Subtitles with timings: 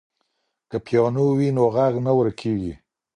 [0.69, 2.73] که پیانو وي نو غږ نه ورکېږي.